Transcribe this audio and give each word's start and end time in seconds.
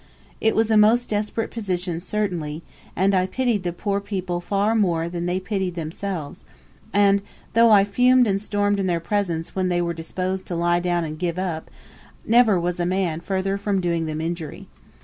It 0.39 0.55
was 0.55 0.71
a 0.71 0.77
most 0.77 1.09
desperate 1.11 1.51
position 1.51 1.99
certainly, 1.99 2.63
and 2.95 3.13
I 3.13 3.27
pitied 3.27 3.61
the 3.61 3.71
poor 3.71 3.99
people 3.99 4.41
far 4.41 4.73
more 4.73 5.07
than 5.07 5.27
they 5.27 5.39
pitied 5.39 5.75
themselves; 5.75 6.43
and 6.91 7.21
though 7.53 7.69
I 7.69 7.83
fumed 7.83 8.25
and 8.25 8.41
stormed 8.41 8.79
in 8.79 8.87
their 8.87 8.99
presence 8.99 9.55
when 9.55 9.69
they 9.69 9.79
were 9.79 9.93
disposed 9.93 10.47
to 10.47 10.55
lie 10.55 10.79
down 10.79 11.03
and 11.03 11.19
give 11.19 11.37
up, 11.37 11.69
never 12.25 12.59
was 12.59 12.79
a 12.79 12.83
man 12.87 13.19
further 13.19 13.59
from 13.59 13.79
doing 13.79 14.07
them 14.07 14.21
injury. 14.21 14.67